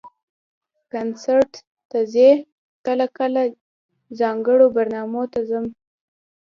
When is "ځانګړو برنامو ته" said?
4.19-5.39